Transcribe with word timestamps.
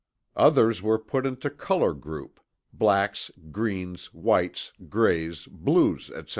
Others 0.35 0.81
were 0.81 0.97
put 0.97 1.27
into 1.27 1.47
the 1.47 1.53
color 1.53 1.93
group 1.93 2.39
Blacks, 2.73 3.29
Greens, 3.51 4.07
Whites, 4.07 4.73
Greys, 4.89 5.45
Blues, 5.45 6.09
etc. 6.09 6.29